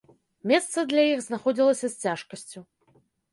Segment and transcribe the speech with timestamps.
[0.51, 2.59] Месца для іх знаходзілася з цяжкасцю.